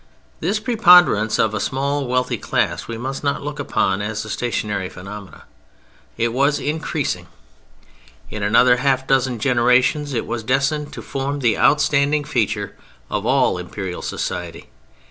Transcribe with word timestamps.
This 0.39 0.59
preponderance 0.59 1.37
of 1.37 1.53
a 1.53 1.59
small 1.59 2.07
wealthy 2.07 2.39
class 2.39 2.87
we 2.87 2.97
must 2.97 3.23
not 3.23 3.43
look 3.43 3.59
upon 3.59 4.01
as 4.01 4.25
a 4.25 4.31
stationary 4.31 4.89
phenomenon: 4.89 5.43
it 6.17 6.33
was 6.33 6.59
increasing. 6.59 7.27
In 8.31 8.41
another 8.41 8.77
half 8.77 9.05
dozen 9.05 9.37
generations 9.37 10.15
it 10.15 10.25
was 10.25 10.41
destined 10.41 10.91
to 10.93 11.03
form 11.03 11.37
the 11.37 11.55
outstanding 11.55 12.23
feature 12.23 12.75
of 13.11 13.27
all 13.27 13.59
imperial 13.59 14.01
society. 14.01 14.69